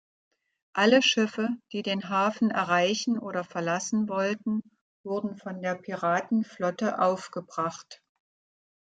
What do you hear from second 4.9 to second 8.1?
wurden von der Piratenflotte aufgebracht.